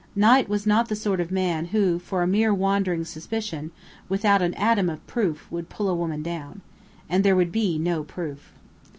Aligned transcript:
Knight 0.15 0.49
was 0.49 0.65
not 0.65 0.89
the 0.89 0.95
sort 0.95 1.19
of 1.19 1.29
man 1.31 1.65
who 1.65 1.99
for 1.99 2.23
a 2.23 2.27
mere 2.27 2.51
wandering 2.51 3.05
suspicion, 3.05 3.69
without 4.09 4.41
an 4.41 4.55
atom 4.55 4.89
of 4.89 5.05
proof, 5.05 5.45
would 5.51 5.69
pull 5.69 5.87
a 5.89 5.93
woman 5.95 6.23
down. 6.23 6.61
And 7.07 7.23
there 7.23 7.35
would 7.35 7.51
be 7.51 7.77
no 7.77 8.03
proof. 8.03 8.51